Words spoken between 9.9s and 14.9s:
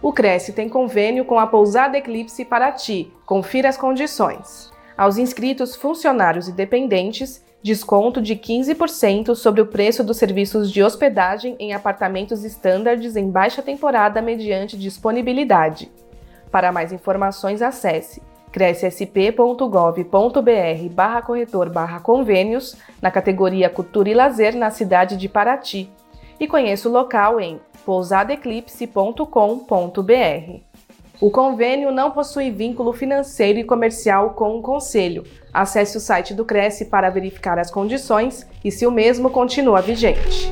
dos serviços de hospedagem em apartamentos estándares em baixa temporada mediante